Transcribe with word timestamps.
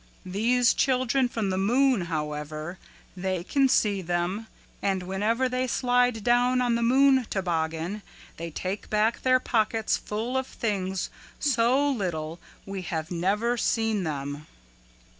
These 0.25 0.73
children 0.73 1.29
from 1.29 1.51
the 1.51 1.59
moon, 1.59 2.05
however, 2.07 2.79
they 3.15 3.43
can 3.43 3.69
see 3.69 4.01
them 4.01 4.47
and 4.81 5.03
whenever 5.03 5.47
they 5.47 5.67
slide 5.67 6.23
down 6.23 6.59
on 6.59 6.73
the 6.73 6.81
moon 6.81 7.27
toboggan 7.29 8.01
they 8.37 8.49
take 8.49 8.89
back 8.89 9.21
their 9.21 9.39
pockets 9.39 9.97
full 9.97 10.37
of 10.37 10.47
things 10.47 11.11
so 11.39 11.87
little 11.87 12.39
we 12.65 12.81
have 12.81 13.11
never 13.11 13.57
seen 13.57 14.03
them." 14.03 14.47